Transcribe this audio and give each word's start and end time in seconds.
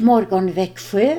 God 0.00 0.06
morgon 0.06 0.52
Växjö 0.52 1.16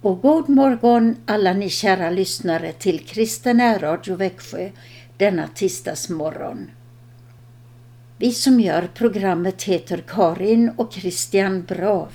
och 0.00 0.22
god 0.22 0.48
morgon 0.48 1.16
alla 1.26 1.52
ni 1.52 1.70
kära 1.70 2.10
lyssnare 2.10 2.72
till 2.72 3.06
Kristen 3.06 3.78
Radio 3.78 4.16
Växjö 4.16 4.70
denna 5.16 5.48
tisdagsmorgon. 5.48 6.70
Vi 8.18 8.32
som 8.32 8.60
gör 8.60 8.88
programmet 8.94 9.62
heter 9.62 10.04
Karin 10.08 10.70
och 10.76 10.92
Christian 10.92 11.62
Brav. 11.62 12.12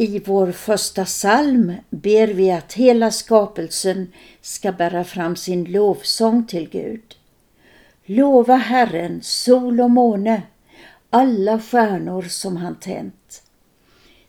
I 0.00 0.18
vår 0.18 0.52
första 0.52 1.04
psalm 1.04 1.72
ber 1.90 2.26
vi 2.26 2.50
att 2.50 2.72
hela 2.72 3.10
skapelsen 3.10 4.12
ska 4.40 4.72
bära 4.72 5.04
fram 5.04 5.36
sin 5.36 5.64
lovsång 5.64 6.46
till 6.46 6.68
Gud. 6.68 7.16
Lova 8.04 8.54
Herren, 8.54 9.22
sol 9.22 9.80
och 9.80 9.90
måne, 9.90 10.42
alla 11.10 11.60
stjärnor 11.60 12.22
som 12.22 12.56
han 12.56 12.74
tänt. 12.80 13.42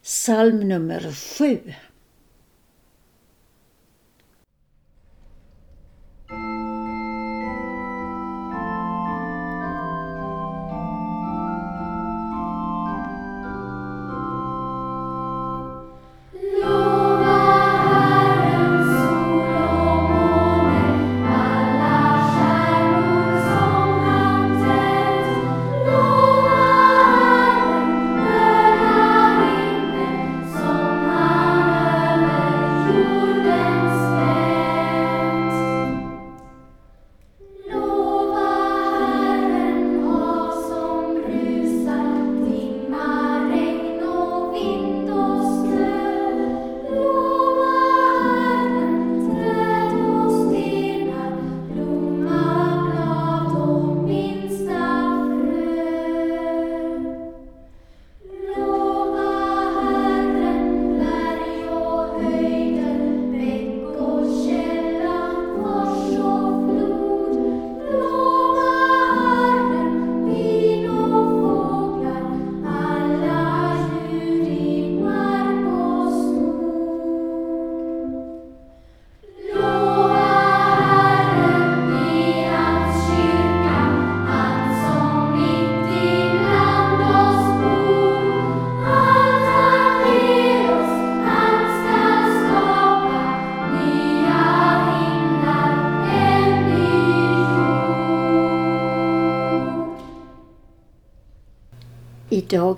Psalm 0.04 0.60
nummer 0.60 1.14
7 1.38 1.60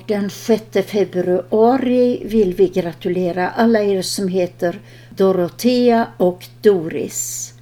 Den 0.07 0.29
6 0.29 0.63
februari 0.85 2.23
vill 2.25 2.53
vi 2.53 2.67
gratulera 2.67 3.49
alla 3.49 3.81
er 3.83 4.01
som 4.01 4.27
heter 4.27 4.79
Dorotea 5.09 6.07
och 6.17 6.47
Doris. 6.61 7.53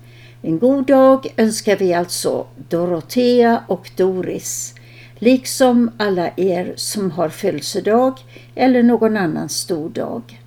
En 0.42 0.60
god 0.60 0.86
dag 0.86 1.34
önskar 1.38 1.76
vi 1.78 1.94
alltså 1.94 2.48
Dorotea 2.70 3.64
och 3.68 3.90
Doris, 3.96 4.74
liksom 5.16 5.92
alla 5.98 6.30
er 6.38 6.74
som 6.76 7.12
har 7.12 7.30
födelsedag 7.30 8.20
eller 8.56 8.84
någon 8.84 9.18
annan 9.18 9.50
stor 9.50 9.90
dag. 9.90 10.42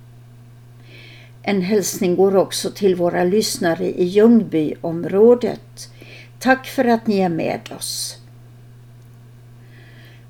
En 1.41 1.61
hälsning 1.61 2.15
går 2.15 2.35
också 2.35 2.71
till 2.71 2.95
våra 2.95 3.23
lyssnare 3.23 3.85
i 3.85 4.03
Ljungbyområdet. 4.03 5.89
Tack 6.39 6.67
för 6.67 6.85
att 6.85 7.07
ni 7.07 7.19
är 7.19 7.29
med 7.29 7.61
oss. 7.77 8.17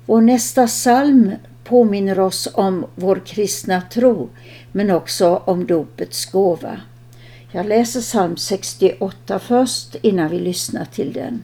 Vår 0.06 0.20
nästa 0.20 0.66
psalm 0.66 1.32
påminner 1.68 2.18
oss 2.18 2.48
om 2.54 2.86
vår 2.94 3.22
kristna 3.26 3.82
tro 3.82 4.28
men 4.72 4.90
också 4.90 5.42
om 5.44 5.66
dopets 5.66 6.26
gåva. 6.26 6.80
Jag 7.52 7.66
läser 7.66 8.00
psalm 8.00 8.36
68 8.36 9.38
först 9.38 9.96
innan 10.02 10.30
vi 10.30 10.38
lyssnar 10.38 10.84
till 10.84 11.12
den. 11.12 11.42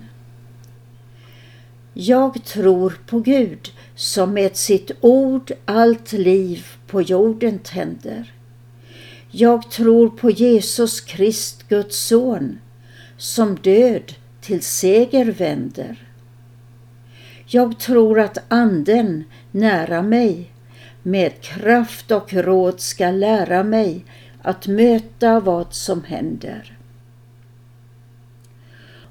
Jag 1.94 2.44
tror 2.44 2.98
på 3.06 3.20
Gud 3.20 3.72
som 3.94 4.34
med 4.34 4.56
sitt 4.56 4.90
ord 5.00 5.52
allt 5.64 6.12
liv 6.12 6.66
på 6.86 7.02
jorden 7.02 7.58
tänder. 7.58 8.32
Jag 9.30 9.70
tror 9.70 10.08
på 10.08 10.30
Jesus 10.30 11.00
Krist, 11.00 11.68
Guds 11.68 12.06
son, 12.06 12.58
som 13.16 13.56
död 13.56 14.14
till 14.40 14.62
seger 14.62 15.24
vänder. 15.24 16.08
Jag 17.46 17.78
tror 17.78 18.20
att 18.20 18.38
Anden 18.48 19.24
nära 19.52 20.02
mig 20.02 20.50
med 21.02 21.40
kraft 21.40 22.10
och 22.10 22.32
råd 22.32 22.80
ska 22.80 23.10
lära 23.10 23.62
mig 23.62 24.04
att 24.42 24.66
möta 24.66 25.40
vad 25.40 25.74
som 25.74 26.04
händer. 26.04 26.78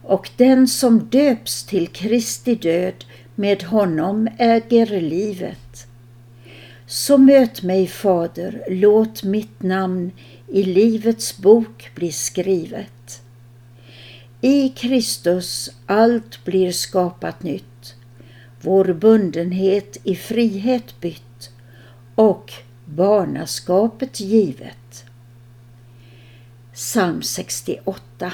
och 0.04 0.30
den 0.38 0.68
som 0.68 1.00
döps 1.00 1.64
till 1.64 1.88
Kristi 1.88 2.56
död 2.56 3.06
med 3.36 3.64
honom 3.64 4.28
äger 4.38 5.02
livet. 5.02 5.88
Så 6.88 7.18
möt 7.18 7.64
mig, 7.64 7.88
Fader, 7.88 8.64
låt 8.70 9.24
mitt 9.24 9.64
namn 9.64 10.12
i 10.48 10.64
Livets 10.64 11.38
bok 11.38 11.92
bli 11.96 12.12
skrivet. 12.12 13.22
I 14.42 14.70
Kristus 14.70 15.72
allt 15.86 16.46
blir 16.46 16.72
skapat 16.72 17.44
nytt, 17.44 17.71
vår 18.62 18.94
bundenhet 18.94 19.98
i 20.04 20.16
frihet 20.16 21.00
bytt 21.02 21.50
och 22.16 22.54
barnaskapet 22.86 24.20
givet. 24.20 25.06
Psalm 26.74 27.22
68 27.22 28.34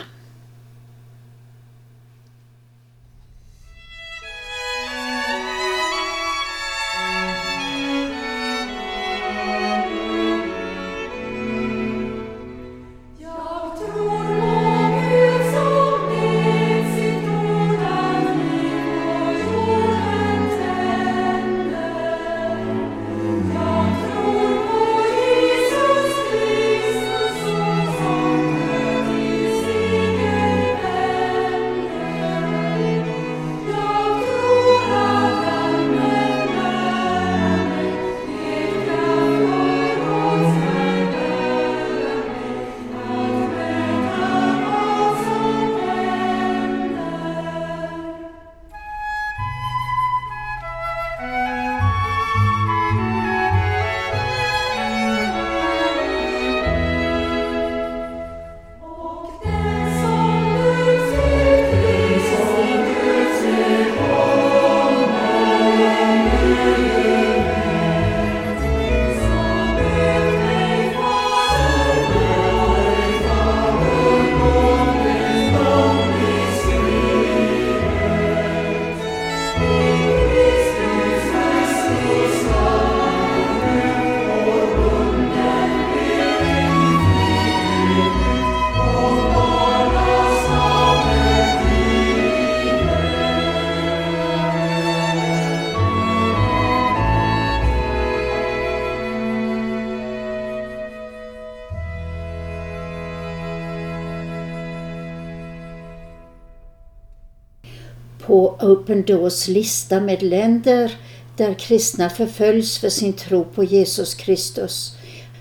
på 108.38 108.58
Open 108.62 109.04
Doors 109.06 109.48
lista 109.48 110.00
med 110.00 110.24
länder 110.24 110.92
där 111.36 111.54
kristna 111.54 112.10
förföljs 112.10 112.78
för 112.78 112.90
sin 112.90 113.14
tro 113.14 113.44
på 113.44 113.64
Jesus 113.64 114.16
Kristus 114.16 114.98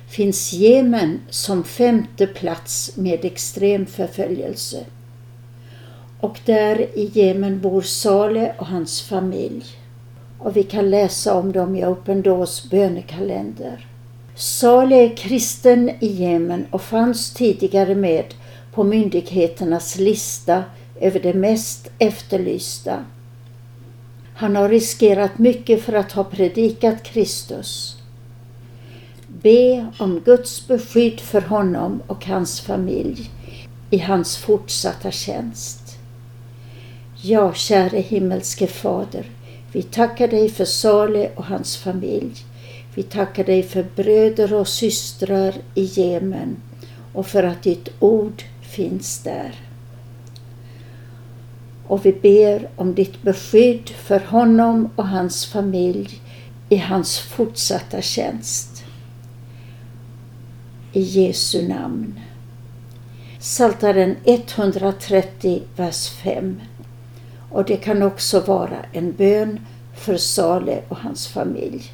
finns 0.09 0.53
Jemen 0.53 1.21
som 1.31 1.65
femte 1.65 2.26
plats 2.26 2.97
med 2.97 3.25
extrem 3.25 3.87
förföljelse. 3.87 4.85
Och 6.21 6.38
där 6.45 6.81
i 6.81 7.11
Jemen 7.15 7.61
bor 7.61 7.83
Saleh 7.83 8.50
och 8.59 8.67
hans 8.67 9.03
familj. 9.03 9.65
Och 10.38 10.57
vi 10.57 10.62
kan 10.62 10.91
läsa 10.91 11.35
om 11.35 11.53
dem 11.53 11.76
i 11.76 11.85
Open 11.85 12.23
Doors 12.23 12.71
bönekalender. 12.71 13.87
Saleh 14.37 14.99
är 14.99 15.17
kristen 15.17 15.91
i 16.00 16.07
Jemen 16.07 16.67
och 16.71 16.83
fanns 16.83 17.35
tidigare 17.35 17.95
med 17.95 18.35
på 18.73 18.85
myndigheternas 18.85 19.99
lista 19.99 20.65
över 21.00 21.21
det 21.21 21.35
mest 21.35 21.91
efterlysta. 21.99 23.05
Han 24.35 24.57
har 24.57 24.69
riskerat 24.69 25.38
mycket 25.38 25.83
för 25.83 25.93
att 25.93 26.12
ha 26.12 26.25
predikat 26.25 27.03
Kristus. 27.03 27.97
Be 29.26 29.87
om 29.99 30.21
Guds 30.21 30.69
beskydd 30.69 31.21
för 31.21 31.41
honom 31.41 32.03
och 32.07 32.26
hans 32.26 32.61
familj 32.61 33.31
i 33.91 33.99
hans 33.99 34.37
fortsatta 34.37 35.11
tjänst. 35.11 35.99
Ja, 37.23 37.55
käre 37.55 37.99
himmelske 37.99 38.67
Fader, 38.67 39.26
vi 39.73 39.83
tackar 39.83 40.29
dig 40.29 40.49
för 40.49 40.65
Sale 40.65 41.31
och 41.35 41.45
hans 41.45 41.76
familj. 41.76 42.35
Vi 42.95 43.03
tackar 43.03 43.45
dig 43.45 43.62
för 43.62 43.87
bröder 43.97 44.55
och 44.55 44.69
systrar 44.69 45.55
i 45.75 45.83
Jemen 45.83 46.57
och 47.12 47.26
för 47.26 47.43
att 47.43 47.62
ditt 47.62 47.88
ord 47.99 48.43
finns 48.62 49.23
där 49.23 49.65
och 51.88 52.07
vi 52.07 52.12
ber 52.12 52.69
om 52.76 52.95
ditt 52.95 53.23
beskydd 53.23 53.88
för 53.88 54.21
honom 54.21 54.90
och 54.97 55.09
hans 55.09 55.47
familj 55.47 56.21
i 56.69 56.76
hans 56.76 57.19
fortsatta 57.19 58.02
tjänst. 58.02 58.85
I 60.93 61.00
Jesu 61.00 61.69
namn. 61.69 62.21
Saltaren 63.38 64.16
130, 64.25 65.62
vers 65.76 66.09
5. 66.09 66.61
Och 67.50 67.64
det 67.64 67.76
kan 67.76 68.02
också 68.02 68.40
vara 68.40 68.78
en 68.93 69.12
bön 69.12 69.61
för 69.95 70.16
Sale 70.16 70.83
och 70.88 70.97
hans 70.97 71.28
familj. 71.28 71.93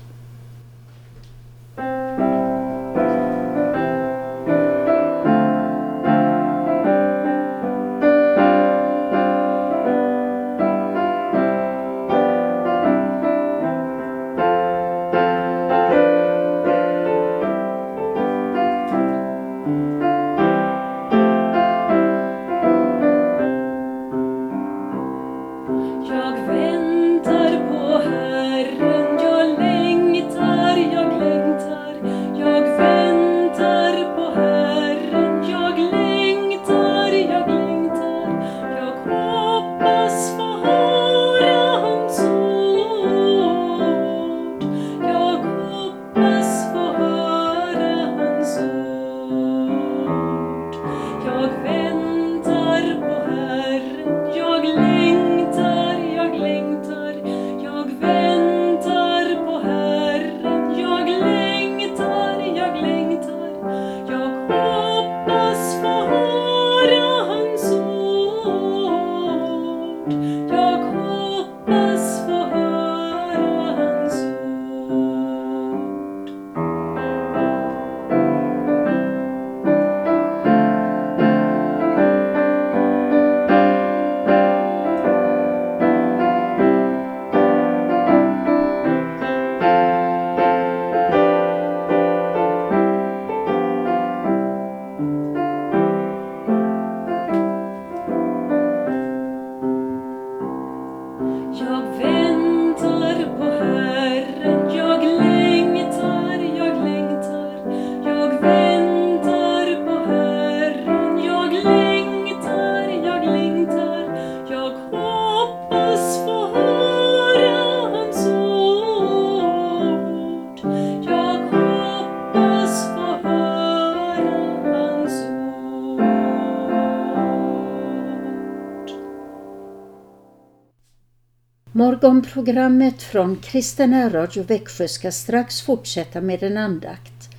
Morgonprogrammet 131.75 133.03
från 133.03 133.37
Kristen 133.37 134.11
Radio 134.11 134.43
Växjö 134.43 134.89
ska 134.89 135.13
strax 135.13 135.63
fortsätta 135.63 136.21
med 136.21 136.43
en 136.43 136.57
andakt. 136.57 137.31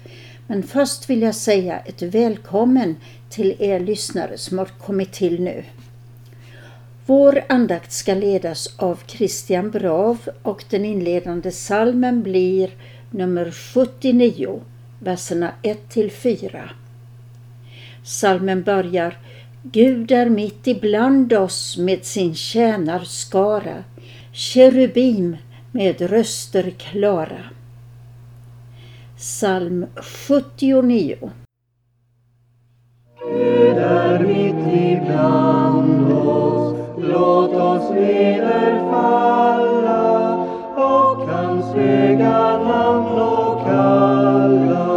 Men 0.48 0.64
först 0.64 1.10
vill 1.10 1.22
jag 1.22 1.36
säga 1.36 1.80
ett 1.80 2.02
välkommen 2.02 2.96
till 3.30 3.56
er 3.60 3.80
lyssnare 3.80 4.38
som 4.38 4.58
har 4.58 4.66
kommit 4.66 5.12
till 5.14 5.42
nu. 5.42 5.64
Vår 7.06 7.44
andakt 7.50 7.92
ska 7.92 8.14
ledas 8.14 8.76
av 8.78 9.00
Christian 9.08 9.72
Brav 9.72 10.18
och 10.44 10.64
den 10.70 10.86
inledande 10.86 11.52
salmen 11.52 12.24
blir 12.24 12.72
nummer 13.12 13.52
79, 13.52 14.62
verserna 15.00 15.52
1-4. 15.64 16.70
Salmen 18.04 18.64
börjar 18.64 19.18
Gud 19.66 20.12
är 20.12 20.30
mitt 20.30 20.68
ibland 20.68 21.34
oss 21.34 21.78
med 21.78 22.06
sin 22.06 22.36
tjänarskara, 22.36 23.84
kerubim 24.34 25.38
med 25.72 26.02
röster 26.02 26.70
klara. 26.70 27.44
Psalm 29.18 29.86
79 29.96 31.32
Gud 33.32 33.78
är 33.78 34.20
mitt 34.20 34.68
ibland 34.74 36.14
oss, 36.14 36.78
låt 36.98 37.54
oss 37.54 37.90
nederfalla 37.90 39.14
och 40.76 41.28
hans 41.28 41.76
höga 41.76 42.58
namn 42.58 43.22
och 43.22 43.66
kalla. 43.66 44.93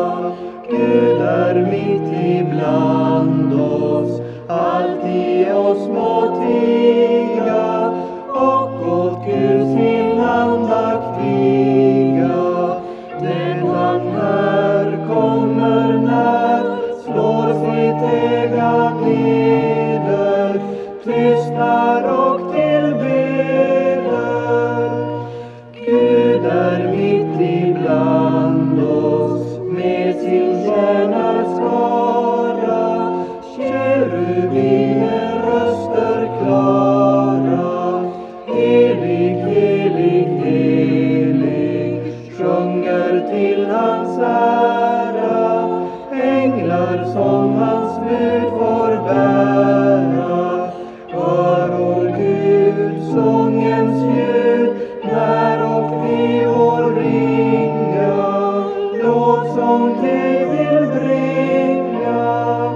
Lovsång 59.96 60.02
dig 60.02 60.44
vill 60.44 60.88
bringa. 61.00 62.72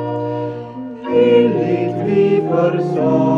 Villigt 1.10 1.96
vi 2.06 2.42
försaka 2.48 3.29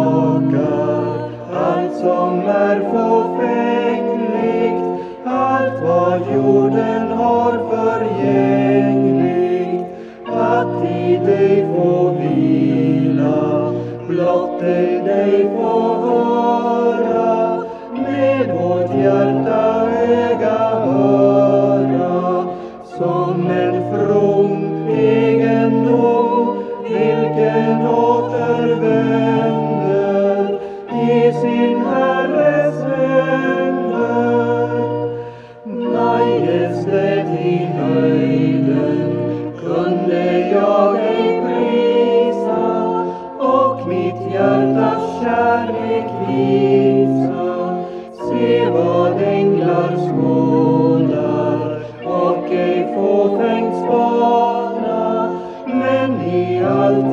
vad 49.02 49.22
änglar 49.22 49.90
skådar 50.06 51.58
och 52.04 52.52
ej 52.52 52.94
fåfängt 52.94 53.76
spana 53.76 55.40
men 55.66 56.20
i 56.20 56.58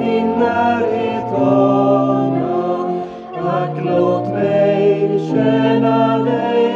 din 0.04 0.28
närhet 0.28 1.34
ana. 1.34 2.60
Ack, 3.34 3.86
låt 3.86 4.34
mig 4.34 5.20
dig 6.26 6.74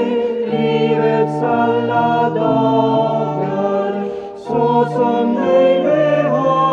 livets 0.52 1.44
alla 1.44 2.30
dagar 2.30 4.06
så 4.38 4.86
som 4.98 5.36
dig 5.36 5.84
behagar. 5.84 6.64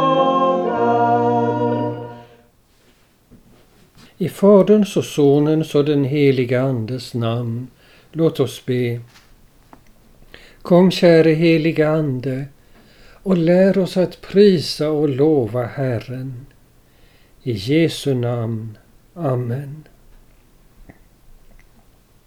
I 4.19 4.29
Faderns 4.29 4.97
och 4.97 5.05
Sonens 5.05 5.75
och 5.75 5.85
den 5.85 6.05
heliga 6.05 6.63
Andes 6.63 7.15
namn. 7.15 7.69
Låt 8.13 8.41
oss 8.41 8.67
be. 8.67 9.01
Kom 10.63 10.91
käre 10.91 11.31
heliga 11.31 11.89
Ande 11.89 12.45
och 13.23 13.37
lär 13.37 13.79
oss 13.79 13.97
att 13.97 14.21
prisa 14.21 14.91
och 14.91 15.09
lova 15.09 15.67
Herren. 15.67 16.47
I 17.43 17.53
Jesu 17.53 18.15
namn. 18.15 18.79
Amen. 19.15 19.85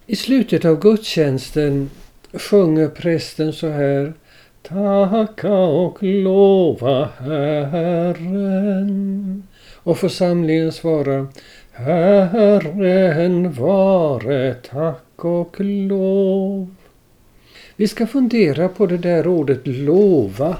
I 0.06 0.16
slutet 0.16 0.64
av 0.64 0.80
gudstjänsten 0.80 1.90
sjunger 2.32 2.88
prästen 2.88 3.52
så 3.52 3.68
här 3.68 4.14
Tacka 4.62 5.54
och 5.54 6.02
lova 6.02 7.08
Herren. 7.70 8.62
Och 9.74 9.98
församlingen 9.98 10.72
svarar 10.72 11.26
Herren 11.76 13.52
vare 13.52 14.54
tack 14.54 15.24
och 15.24 15.56
lov. 15.60 16.74
Vi 17.76 17.88
ska 17.88 18.06
fundera 18.06 18.68
på 18.68 18.86
det 18.86 18.96
där 18.96 19.26
ordet 19.26 19.66
lova. 19.66 20.56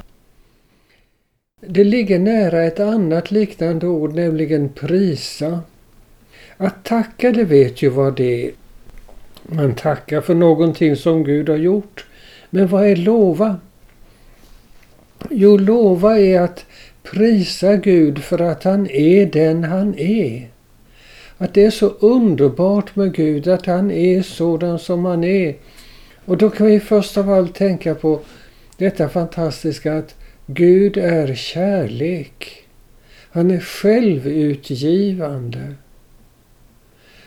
Det 1.60 1.84
ligger 1.84 2.18
nära 2.18 2.62
ett 2.62 2.80
annat 2.80 3.30
liknande 3.30 3.86
ord, 3.86 4.14
nämligen 4.14 4.68
prisa. 4.68 5.60
Att 6.56 6.84
tacka, 6.84 7.32
det 7.32 7.44
vet 7.44 7.82
ju 7.82 7.88
vad 7.88 8.16
det 8.16 8.46
är. 8.46 8.50
Man 9.42 9.74
tackar 9.74 10.20
för 10.20 10.34
någonting 10.34 10.96
som 10.96 11.24
Gud 11.24 11.48
har 11.48 11.56
gjort. 11.56 12.06
Men 12.50 12.66
vad 12.66 12.86
är 12.86 12.96
lova? 12.96 13.56
Jo, 15.30 15.56
lova 15.56 16.18
är 16.18 16.40
att 16.40 16.66
prisa 17.02 17.76
Gud 17.76 18.18
för 18.18 18.38
att 18.38 18.64
han 18.64 18.90
är 18.90 19.26
den 19.26 19.64
han 19.64 19.98
är. 19.98 20.53
Att 21.44 21.54
det 21.54 21.64
är 21.64 21.70
så 21.70 21.88
underbart 21.88 22.96
med 22.96 23.14
Gud, 23.14 23.48
att 23.48 23.66
han 23.66 23.90
är 23.90 24.22
sådan 24.22 24.78
som 24.78 25.04
han 25.04 25.24
är. 25.24 25.54
Och 26.24 26.36
då 26.36 26.50
kan 26.50 26.66
vi 26.66 26.80
först 26.80 27.18
av 27.18 27.30
allt 27.30 27.54
tänka 27.54 27.94
på 27.94 28.20
detta 28.76 29.08
fantastiska 29.08 29.98
att 29.98 30.14
Gud 30.46 30.96
är 30.96 31.34
kärlek. 31.34 32.64
Han 33.30 33.50
är 33.50 33.60
självutgivande. 33.60 35.74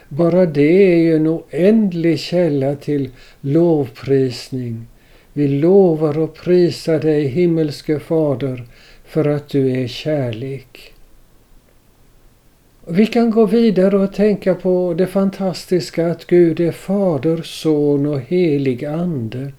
Bara 0.09 0.45
det 0.45 0.93
är 0.93 0.97
ju 0.97 1.15
en 1.15 1.27
oändlig 1.27 2.19
källa 2.19 2.75
till 2.75 3.09
lovprisning. 3.41 4.87
Vi 5.33 5.47
lovar 5.47 6.19
och 6.19 6.35
prisar 6.35 6.99
dig 6.99 7.27
himmelske 7.27 7.99
Fader 7.99 8.63
för 9.05 9.27
att 9.27 9.49
du 9.49 9.71
är 9.71 9.87
kärlek. 9.87 10.93
Vi 12.89 13.05
kan 13.05 13.31
gå 13.31 13.45
vidare 13.45 13.97
och 13.97 14.13
tänka 14.13 14.55
på 14.55 14.93
det 14.97 15.07
fantastiska 15.07 16.07
att 16.07 16.27
Gud 16.27 16.59
är 16.59 16.71
Fader, 16.71 17.41
Son 17.43 18.05
och 18.05 18.21
helig 18.21 18.85
Ande. 18.85 19.51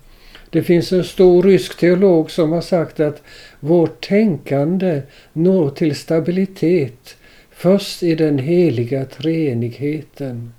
Det 0.50 0.62
finns 0.62 0.92
en 0.92 1.04
stor 1.04 1.42
rysk 1.42 1.78
teolog 1.78 2.30
som 2.30 2.52
har 2.52 2.60
sagt 2.60 3.00
att 3.00 3.22
vårt 3.60 4.08
tänkande 4.08 5.02
når 5.32 5.70
till 5.70 5.94
stabilitet 5.94 7.16
först 7.50 8.02
i 8.02 8.14
den 8.14 8.38
heliga 8.38 9.04
treenigheten. 9.04 10.52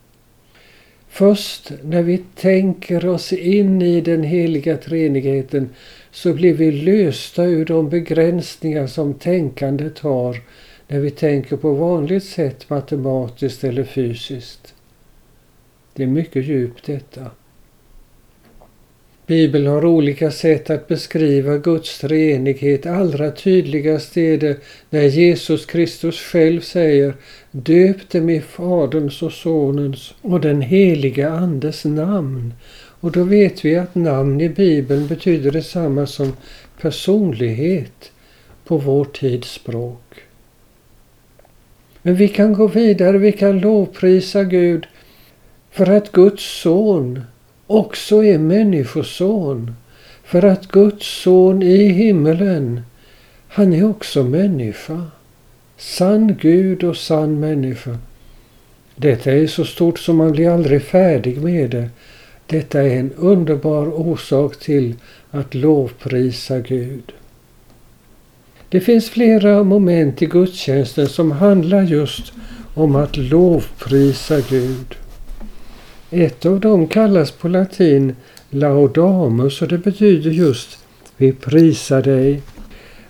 Först 1.09 1.71
när 1.83 2.01
vi 2.01 2.17
tänker 2.35 3.05
oss 3.05 3.33
in 3.33 3.81
i 3.81 4.01
den 4.01 4.23
heliga 4.23 4.77
treenigheten 4.77 5.69
så 6.11 6.33
blir 6.33 6.53
vi 6.53 6.71
lösta 6.71 7.43
ur 7.43 7.65
de 7.65 7.89
begränsningar 7.89 8.87
som 8.87 9.13
tänkandet 9.13 9.99
har 9.99 10.37
när 10.91 10.99
vi 10.99 11.09
tänker 11.09 11.57
på 11.57 11.73
vanligt 11.73 12.23
sätt 12.23 12.69
matematiskt 12.69 13.63
eller 13.63 13.83
fysiskt. 13.83 14.73
Det 15.93 16.03
är 16.03 16.07
mycket 16.07 16.45
djupt 16.45 16.85
detta. 16.85 17.31
Bibeln 19.27 19.67
har 19.67 19.85
olika 19.85 20.31
sätt 20.31 20.69
att 20.69 20.87
beskriva 20.87 21.57
Guds 21.57 21.99
treenighet. 21.99 22.85
Allra 22.85 23.31
tydligast 23.31 24.17
är 24.17 24.37
det 24.37 24.57
när 24.89 25.03
Jesus 25.03 25.65
Kristus 25.65 26.19
själv 26.19 26.61
säger 26.61 27.13
Döp 27.51 28.09
dem 28.09 28.29
i 28.29 28.41
Faderns 28.41 29.21
och 29.21 29.33
Sonens 29.33 30.13
och 30.21 30.41
den 30.41 30.61
heliga 30.61 31.29
Andes 31.29 31.85
namn. 31.85 32.53
Och 32.99 33.11
då 33.11 33.23
vet 33.23 33.65
vi 33.65 33.75
att 33.75 33.95
namn 33.95 34.41
i 34.41 34.49
Bibeln 34.49 35.07
betyder 35.07 35.51
detsamma 35.51 36.05
som 36.05 36.33
personlighet 36.81 38.11
på 38.65 38.77
vår 38.77 39.05
tids 39.05 39.51
språk. 39.51 40.28
Men 42.01 42.15
vi 42.15 42.27
kan 42.27 42.53
gå 42.53 42.67
vidare, 42.67 43.17
vi 43.17 43.31
kan 43.31 43.59
lovprisa 43.59 44.43
Gud 44.43 44.87
för 45.71 45.89
att 45.89 46.11
Guds 46.11 46.61
son 46.61 47.21
också 47.67 48.23
är 48.23 48.37
människoson. 48.37 49.73
För 50.23 50.45
att 50.45 50.67
Guds 50.67 51.21
son 51.21 51.63
i 51.63 51.87
himmelen, 51.87 52.81
han 53.47 53.73
är 53.73 53.89
också 53.89 54.23
människa. 54.23 55.05
Sann 55.77 56.37
Gud 56.41 56.83
och 56.83 56.97
sann 56.97 57.39
människa. 57.39 57.97
Detta 58.95 59.31
är 59.31 59.47
så 59.47 59.65
stort 59.65 59.99
som 59.99 60.17
man 60.17 60.31
blir 60.31 60.49
aldrig 60.49 60.83
färdig 60.83 61.41
med 61.41 61.69
det. 61.69 61.89
Detta 62.47 62.81
är 62.81 62.99
en 62.99 63.13
underbar 63.13 63.87
orsak 63.99 64.59
till 64.59 64.95
att 65.31 65.53
lovprisa 65.53 66.59
Gud. 66.59 67.11
Det 68.69 68.79
finns 68.79 69.09
flera 69.09 69.63
moment 69.63 70.21
i 70.21 70.25
gudstjänsten 70.25 71.07
som 71.07 71.31
handlar 71.31 71.81
just 71.81 72.33
om 72.73 72.95
att 72.95 73.17
lovprisa 73.17 74.41
Gud. 74.49 74.95
Ett 76.11 76.45
av 76.45 76.59
dem 76.59 76.87
kallas 76.87 77.31
på 77.31 77.47
latin 77.47 78.15
laudamus 78.49 79.61
och 79.61 79.67
det 79.67 79.77
betyder 79.77 80.31
just 80.31 80.77
vi 81.17 81.31
prisar 81.31 82.01
dig. 82.01 82.41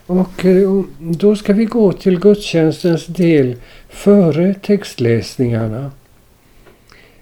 Och 0.05 0.45
eh, 0.45 0.81
då 0.99 1.35
ska 1.35 1.53
vi 1.53 1.65
gå 1.65 1.91
till 1.93 2.19
gudstjänstens 2.19 3.05
del 3.05 3.55
före 3.89 4.53
textläsningarna. 4.53 5.91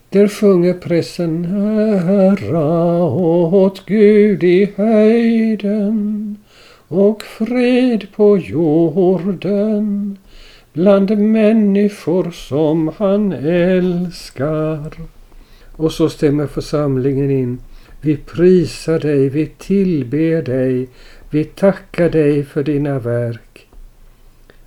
Där 0.09 0.27
sjunger 0.27 0.73
prästen 0.73 1.45
Herra 1.45 3.03
åt 3.55 3.85
Gud 3.85 4.43
i 4.43 4.73
höjden 4.75 6.37
och 6.87 7.23
fred 7.23 8.07
på 8.15 8.37
jorden 8.37 10.17
bland 10.73 11.17
människor 11.17 12.31
som 12.31 12.91
han 12.97 13.31
älskar. 13.31 14.93
Och 15.71 15.91
så 15.91 16.09
stämmer 16.09 16.47
församlingen 16.47 17.31
in. 17.31 17.59
Vi 18.01 18.17
prisar 18.17 18.99
dig, 18.99 19.29
vi 19.29 19.45
tillber 19.45 20.41
dig, 20.41 20.89
vi 21.29 21.43
tackar 21.43 22.09
dig 22.09 22.43
för 22.43 22.63
dina 22.63 22.99
verk. 22.99 23.67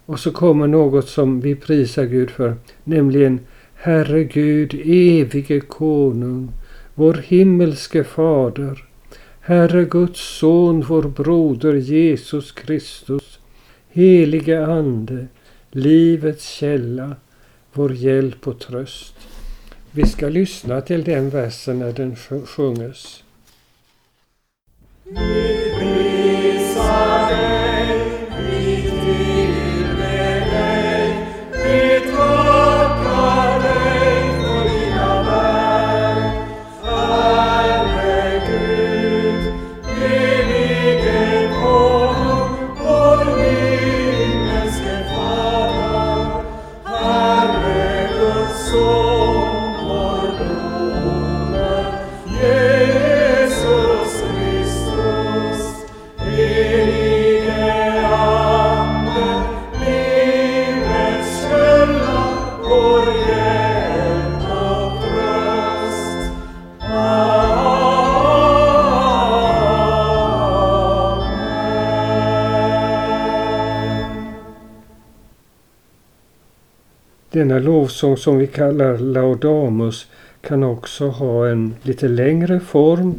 Och 0.07 0.21
så 0.21 0.31
kommer 0.31 0.67
något 0.67 1.09
som 1.09 1.41
vi 1.41 1.55
prisar 1.55 2.05
Gud 2.05 2.31
för, 2.31 2.55
nämligen 2.85 3.41
Herre 3.75 4.25
Gud, 4.25 4.75
evige 4.85 5.61
konung, 5.61 6.53
vår 6.95 7.15
himmelske 7.15 8.05
fader, 8.05 8.85
Herre 9.51 9.85
Guds 9.85 10.21
son, 10.21 10.81
vår 10.81 11.03
broder 11.03 11.75
Jesus 11.75 12.53
Kristus, 12.53 13.39
helige 13.89 14.67
Ande, 14.67 15.27
livets 15.71 16.49
källa, 16.49 17.17
vår 17.73 17.93
hjälp 17.93 18.49
och 18.49 18.59
tröst. 18.59 19.15
Vi 19.91 20.07
ska 20.07 20.29
lyssna 20.29 20.81
till 20.81 21.05
den 21.05 21.31
versen 21.31 21.79
när 21.79 21.93
den 21.93 22.17
sjunges. 22.47 23.23
Denna 77.51 77.63
lovsång 77.63 78.17
som 78.17 78.39
vi 78.39 78.47
kallar 78.47 78.99
Laudamus 78.99 80.07
kan 80.41 80.63
också 80.63 81.09
ha 81.09 81.49
en 81.49 81.75
lite 81.83 82.09
längre 82.09 82.61
form. 82.61 83.15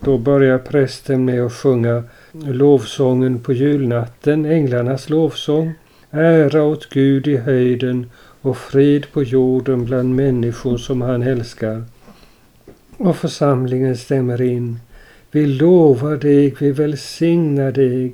Då 0.00 0.18
börjar 0.18 0.58
prästen 0.58 1.24
med 1.24 1.42
att 1.42 1.52
sjunga 1.52 2.02
lovsången 2.32 3.38
på 3.38 3.52
julnatten, 3.52 4.44
änglarnas 4.44 5.10
lovsång. 5.10 5.74
Ära 6.10 6.62
åt 6.62 6.88
Gud 6.90 7.26
i 7.26 7.36
höjden 7.36 8.10
och 8.40 8.56
frid 8.56 9.06
på 9.12 9.22
jorden 9.22 9.84
bland 9.84 10.14
människor 10.14 10.76
som 10.76 11.02
han 11.02 11.22
älskar. 11.22 11.84
Och 12.96 13.16
församlingen 13.16 13.96
stämmer 13.96 14.42
in. 14.42 14.80
Vi 15.30 15.46
lovar 15.46 16.16
dig, 16.16 16.54
vi 16.58 16.72
välsignar 16.72 17.72
dig, 17.72 18.12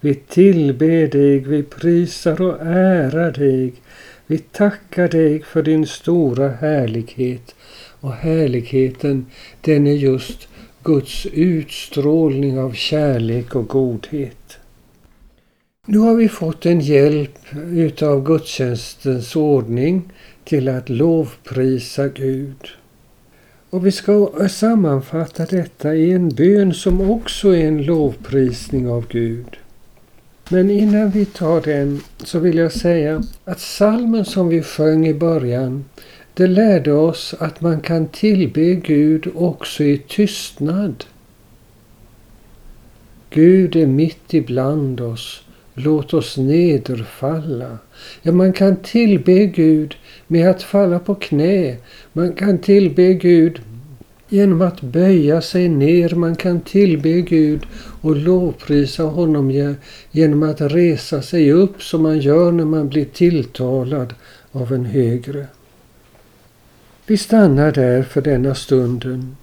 vi 0.00 0.14
tillber 0.14 1.06
dig, 1.06 1.38
vi 1.38 1.62
prisar 1.62 2.42
och 2.42 2.62
ärar 2.62 3.32
dig. 3.32 3.74
Vi 4.30 4.38
tackar 4.38 5.08
dig 5.08 5.42
för 5.42 5.62
din 5.62 5.86
stora 5.86 6.48
härlighet 6.48 7.54
och 8.00 8.12
härligheten 8.12 9.26
den 9.60 9.86
är 9.86 9.92
just 9.92 10.48
Guds 10.82 11.26
utstrålning 11.26 12.58
av 12.58 12.72
kärlek 12.72 13.54
och 13.54 13.68
godhet. 13.68 14.58
Nu 15.86 15.98
har 15.98 16.14
vi 16.14 16.28
fått 16.28 16.66
en 16.66 16.80
hjälp 16.80 17.38
utav 17.72 18.24
gudstjänstens 18.24 19.36
ordning 19.36 20.12
till 20.44 20.68
att 20.68 20.88
lovprisa 20.88 22.08
Gud. 22.08 22.68
Och 23.70 23.86
vi 23.86 23.92
ska 23.92 24.48
sammanfatta 24.50 25.46
detta 25.46 25.94
i 25.94 26.12
en 26.12 26.28
bön 26.28 26.74
som 26.74 27.10
också 27.10 27.48
är 27.48 27.68
en 27.68 27.82
lovprisning 27.82 28.88
av 28.88 29.06
Gud. 29.08 29.58
Men 30.50 30.70
innan 30.70 31.10
vi 31.10 31.24
tar 31.24 31.60
den 31.60 32.00
så 32.24 32.38
vill 32.38 32.58
jag 32.58 32.72
säga 32.72 33.22
att 33.44 33.60
salmen 33.60 34.24
som 34.24 34.48
vi 34.48 34.62
sjöng 34.62 35.06
i 35.06 35.14
början, 35.14 35.84
det 36.34 36.46
lärde 36.46 36.92
oss 36.92 37.34
att 37.38 37.60
man 37.60 37.80
kan 37.80 38.08
tillbe 38.08 38.74
Gud 38.74 39.28
också 39.34 39.84
i 39.84 39.98
tystnad. 39.98 41.04
Gud 43.30 43.76
är 43.76 43.86
mitt 43.86 44.34
ibland 44.34 45.00
oss, 45.00 45.42
låt 45.74 46.14
oss 46.14 46.36
nederfalla. 46.36 47.78
Ja, 48.22 48.32
man 48.32 48.52
kan 48.52 48.76
tillbe 48.76 49.46
Gud 49.46 49.96
med 50.26 50.50
att 50.50 50.62
falla 50.62 50.98
på 50.98 51.14
knä. 51.14 51.76
Man 52.12 52.32
kan 52.32 52.58
tillbe 52.58 53.14
Gud 53.14 53.60
genom 54.28 54.62
att 54.62 54.80
böja 54.80 55.40
sig 55.42 55.68
ner. 55.68 56.14
Man 56.14 56.36
kan 56.36 56.60
tillbe 56.60 57.20
Gud 57.20 57.62
och 58.00 58.16
lovprisa 58.16 59.02
honom 59.02 59.74
genom 60.10 60.42
att 60.42 60.60
resa 60.60 61.22
sig 61.22 61.52
upp 61.52 61.82
som 61.82 62.02
man 62.02 62.18
gör 62.18 62.52
när 62.52 62.64
man 62.64 62.88
blir 62.88 63.04
tilltalad 63.04 64.14
av 64.52 64.72
en 64.72 64.84
högre. 64.84 65.46
Vi 67.06 67.16
stannar 67.16 67.72
där 67.72 68.02
för 68.02 68.20
denna 68.20 68.54
stunden. 68.54 69.36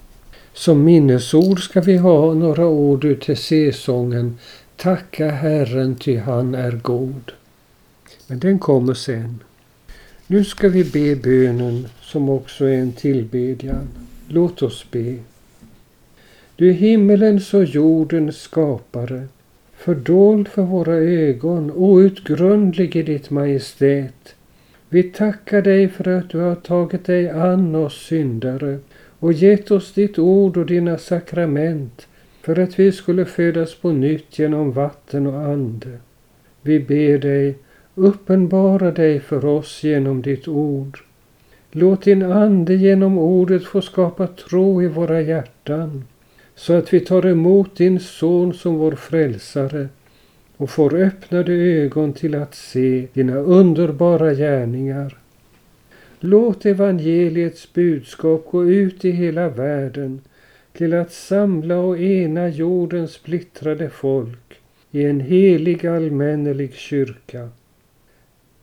Som 0.53 0.83
minnesord 0.83 1.63
ska 1.63 1.81
vi 1.81 1.97
ha 1.97 2.33
några 2.33 2.67
ord 2.67 3.05
ur 3.05 3.15
Tessé-sången 3.15 4.37
Tacka 4.77 5.29
Herren 5.29 5.95
ty 5.95 6.17
han 6.17 6.55
är 6.55 6.71
god. 6.71 7.31
Men 8.27 8.39
den 8.39 8.59
kommer 8.59 8.93
sen. 8.93 9.39
Nu 10.27 10.43
ska 10.43 10.69
vi 10.69 10.83
be 10.83 11.15
bönen 11.15 11.87
som 12.01 12.29
också 12.29 12.65
är 12.65 12.77
en 12.77 12.91
tillbedjan. 12.91 14.04
Låt 14.27 14.61
oss 14.61 14.85
be. 14.91 15.15
Du 16.55 16.69
är 16.69 16.73
himmelens 16.73 17.53
och 17.53 17.65
jordens 17.65 18.37
skapare, 18.37 19.27
fördold 19.77 20.47
för 20.47 20.61
våra 20.61 20.93
ögon, 20.95 21.71
outgrundlig 21.71 22.95
i 22.95 23.03
ditt 23.03 23.29
majestät. 23.29 24.35
Vi 24.89 25.03
tackar 25.03 25.61
dig 25.61 25.89
för 25.89 26.07
att 26.07 26.29
du 26.29 26.37
har 26.37 26.55
tagit 26.55 27.05
dig 27.05 27.29
an 27.29 27.75
oss 27.75 28.05
syndare 28.07 28.79
och 29.19 29.33
gett 29.33 29.71
oss 29.71 29.93
ditt 29.93 30.19
ord 30.19 30.57
och 30.57 30.65
dina 30.65 30.97
sakrament 30.97 32.07
för 32.41 32.59
att 32.59 32.79
vi 32.79 32.91
skulle 32.91 33.25
födas 33.25 33.75
på 33.75 33.91
nytt 33.91 34.39
genom 34.39 34.71
vatten 34.71 35.27
och 35.27 35.41
ande. 35.41 35.97
Vi 36.61 36.79
ber 36.79 37.17
dig, 37.17 37.55
uppenbara 37.95 38.91
dig 38.91 39.19
för 39.19 39.45
oss 39.45 39.83
genom 39.83 40.21
ditt 40.21 40.47
ord. 40.47 41.04
Låt 41.77 42.01
din 42.01 42.23
ande 42.23 42.75
genom 42.75 43.17
ordet 43.17 43.63
få 43.63 43.81
skapa 43.81 44.27
tro 44.27 44.83
i 44.83 44.87
våra 44.87 45.21
hjärtan 45.21 46.03
så 46.55 46.73
att 46.73 46.93
vi 46.93 46.99
tar 46.99 47.25
emot 47.25 47.75
din 47.75 47.99
son 47.99 48.53
som 48.53 48.75
vår 48.75 48.91
frälsare 48.91 49.87
och 50.57 50.69
får 50.69 50.95
öppnade 50.95 51.53
ögon 51.53 52.13
till 52.13 52.35
att 52.35 52.55
se 52.55 53.07
dina 53.13 53.35
underbara 53.35 54.33
gärningar. 54.33 55.17
Låt 56.19 56.65
evangeliets 56.65 57.73
budskap 57.73 58.47
gå 58.51 58.65
ut 58.65 59.05
i 59.05 59.11
hela 59.11 59.49
världen 59.49 60.21
till 60.73 60.93
att 60.93 61.11
samla 61.11 61.77
och 61.77 61.99
ena 61.99 62.49
jordens 62.49 63.11
splittrade 63.11 63.89
folk 63.89 64.59
i 64.91 65.05
en 65.05 65.19
helig 65.19 65.87
allmännelig 65.87 66.73
kyrka. 66.73 67.49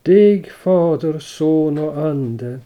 Dig, 0.03 0.44
Fader, 0.62 1.18
Son 1.18 1.79
och 1.79 1.96
Ande, 2.07 2.59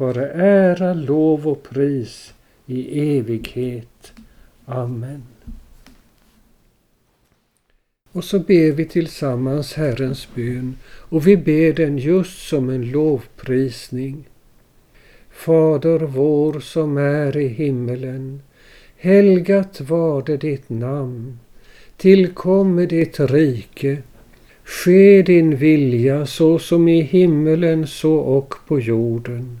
vare 0.00 0.30
ära, 0.34 0.94
lov 0.94 1.48
och 1.48 1.62
pris 1.62 2.34
i 2.66 3.00
evighet. 3.18 4.12
Amen. 4.64 5.22
Och 8.12 8.24
så 8.24 8.38
ber 8.38 8.72
vi 8.72 8.84
tillsammans 8.84 9.74
Herrens 9.74 10.28
bön 10.34 10.76
och 10.84 11.26
vi 11.26 11.36
ber 11.36 11.72
den 11.72 11.98
just 11.98 12.48
som 12.48 12.70
en 12.70 12.90
lovprisning. 12.90 14.24
Fader 15.30 15.98
vår 15.98 16.60
som 16.60 16.96
är 16.96 17.36
i 17.36 17.48
himmelen. 17.48 18.42
Helgat 18.96 19.80
varde 19.80 20.36
ditt 20.36 20.68
namn. 20.68 21.38
Tillkomme 21.96 22.86
ditt 22.86 23.20
rike. 23.20 23.98
Ske 24.64 25.22
din 25.22 25.56
vilja 25.56 26.26
så 26.26 26.58
som 26.58 26.88
i 26.88 27.00
himmelen 27.00 27.86
så 27.86 28.14
och 28.14 28.54
på 28.66 28.80
jorden. 28.80 29.60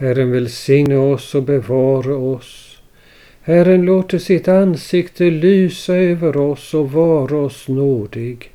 Herren 0.00 0.30
välsigne 0.30 0.96
oss 0.96 1.34
och 1.34 1.42
bevara 1.42 2.16
oss. 2.16 2.78
Herren 3.40 3.82
låter 3.82 4.18
sitt 4.18 4.48
ansikte 4.48 5.30
lysa 5.30 5.96
över 5.96 6.36
oss 6.36 6.74
och 6.74 6.92
vara 6.92 7.36
oss 7.36 7.68
nådig. 7.68 8.50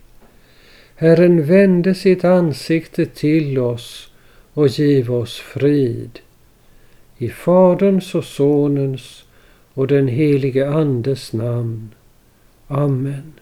Herren 0.96 1.46
vände 1.46 1.96
sitt 1.96 2.24
ansikte 2.24 3.06
till 3.06 3.60
oss 3.60 4.10
och 4.54 4.68
giv 4.68 5.14
oss 5.14 5.40
frid. 5.40 6.20
I 7.18 7.30
Faderns 7.30 8.16
och 8.16 8.26
Sonens 8.26 9.24
och 9.74 9.88
den 9.88 10.08
helige 10.08 10.70
Andes 10.70 11.34
namn. 11.34 11.90
Amen. 12.68 13.34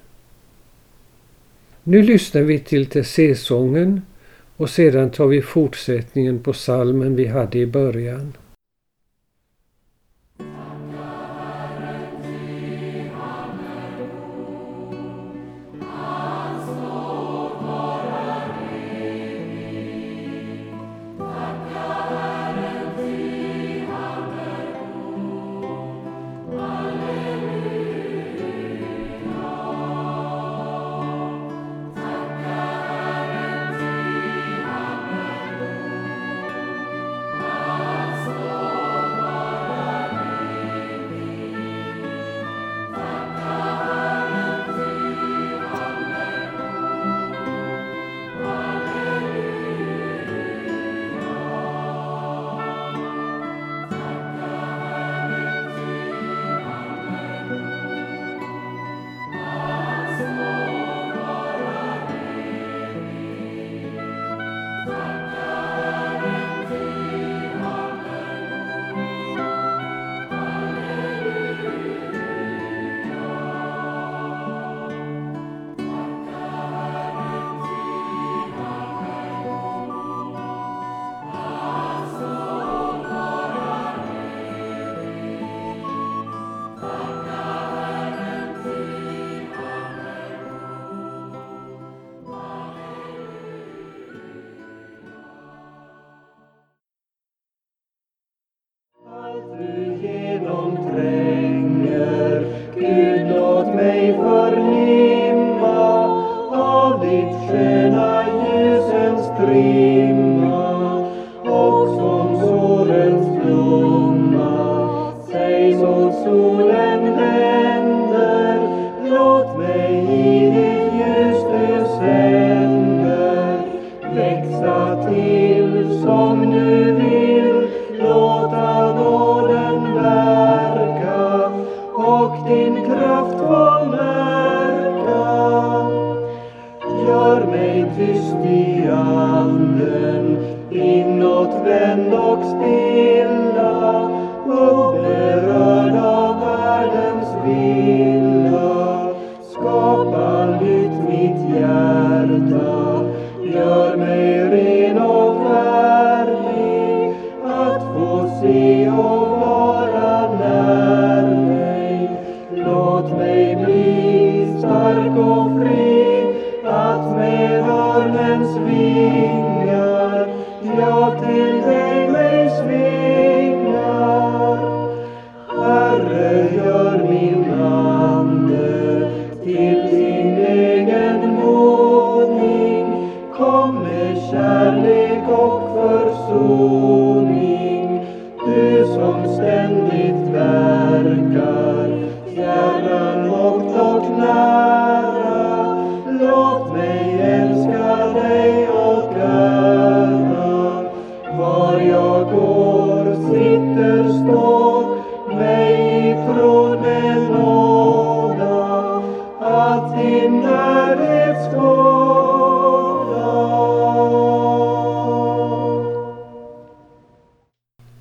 Nu 1.83 2.01
lyssnar 2.01 2.41
vi 2.41 2.59
till 2.59 2.85
Tessé-sången 2.85 4.01
och 4.61 4.69
sedan 4.69 5.09
tar 5.09 5.27
vi 5.27 5.41
fortsättningen 5.41 6.39
på 6.39 6.53
salmen 6.53 7.15
vi 7.15 7.27
hade 7.27 7.57
i 7.57 7.65
början. 7.65 8.33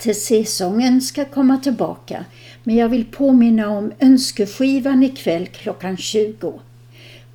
Säsongen 0.02 1.00
ska 1.00 1.24
komma 1.24 1.56
tillbaka 1.56 2.24
men 2.64 2.76
jag 2.76 2.88
vill 2.88 3.04
påminna 3.04 3.68
om 3.68 3.92
önskeskivan 3.98 5.02
ikväll 5.02 5.46
klockan 5.46 5.96
20. 5.96 6.60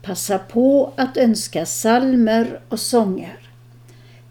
Passa 0.01 0.37
på 0.37 0.93
att 0.95 1.17
önska 1.17 1.65
salmer 1.65 2.59
och 2.69 2.79
sånger. 2.79 3.37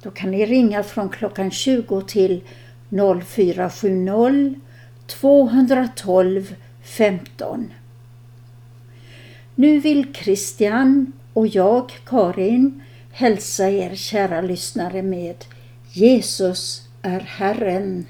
Då 0.02 0.10
kan 0.10 0.30
ni 0.30 0.46
ringa 0.46 0.82
från 0.82 1.08
klockan 1.08 1.50
20 1.50 2.00
till 2.00 2.40
0470 3.24 4.54
212 5.06 6.54
15. 6.82 7.72
Nu 9.54 9.80
vill 9.80 10.14
Christian 10.14 11.12
och 11.32 11.46
jag, 11.46 11.92
Karin, 12.06 12.82
hälsa 13.12 13.70
er 13.70 13.94
kära 13.94 14.40
lyssnare 14.40 15.02
med 15.02 15.44
Jesus 15.92 16.82
är 17.02 17.20
Herren. 17.20 18.06